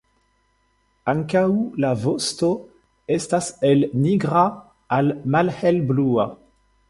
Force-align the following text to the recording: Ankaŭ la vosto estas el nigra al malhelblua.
Ankaŭ 1.11 1.43
la 1.85 1.91
vosto 2.05 2.47
estas 3.17 3.51
el 3.71 3.85
nigra 4.07 4.45
al 4.99 5.15
malhelblua. 5.37 6.27